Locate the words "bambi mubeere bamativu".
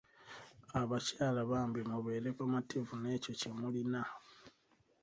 1.51-2.93